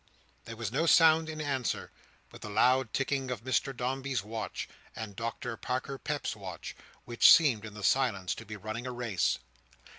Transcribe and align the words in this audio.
There 0.45 0.55
was 0.55 0.71
no 0.71 0.87
sound 0.87 1.29
in 1.29 1.39
answer 1.39 1.91
but 2.31 2.41
the 2.41 2.49
loud 2.49 2.91
ticking 2.91 3.29
of 3.29 3.43
Mr 3.43 3.71
Dombey's 3.77 4.23
watch 4.23 4.67
and 4.95 5.15
Doctor 5.15 5.55
Parker 5.57 5.99
Peps's 5.99 6.35
watch, 6.35 6.75
which 7.05 7.29
seemed 7.31 7.65
in 7.65 7.75
the 7.75 7.83
silence 7.83 8.33
to 8.33 8.43
be 8.43 8.55
running 8.57 8.87
a 8.87 8.91
race. 8.91 9.37